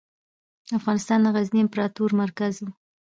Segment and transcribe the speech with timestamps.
[0.77, 2.65] افغانستان د غزني امپراتورۍ مرکز و.